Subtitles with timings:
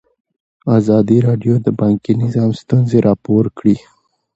[0.77, 3.75] ازادي راډیو د بانکي نظام ستونزې راپور کړي.